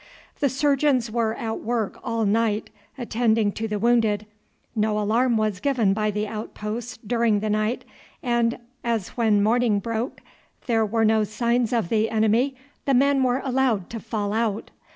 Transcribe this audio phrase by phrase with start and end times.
[0.39, 4.25] The surgeons were at work all night attending to the wounded.
[4.75, 7.85] No alarm was given by the outposts during the night,
[8.23, 10.21] and as when morning broke
[10.65, 14.71] there were no signs of the enemy, the men were allowed to fall out.